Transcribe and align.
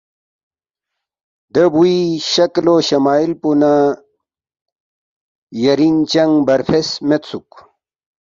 دے 1.53 1.63
بُوی 1.73 1.95
شکل 2.33 2.65
وشمائل 2.73 3.31
پو 3.41 3.49
نہ 3.59 3.73
یرینگ 5.61 5.99
چنگ 6.11 6.33
برفیس 6.47 6.89
میدسُوک 7.07 7.49